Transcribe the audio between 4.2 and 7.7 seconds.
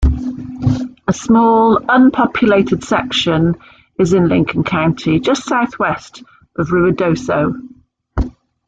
Lincoln County just southwest of Ruidoso.